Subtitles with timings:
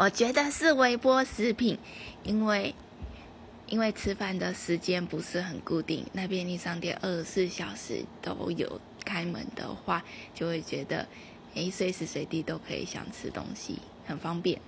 [0.00, 1.76] 我觉得是微波食品
[2.22, 2.74] 因为
[3.66, 10.02] 因为吃饭的时间不是很固定那便利商店二十四小时都有开门的话
[10.32, 11.06] 就会觉得
[11.52, 14.58] 诶随时随地都可以想吃东西很方便。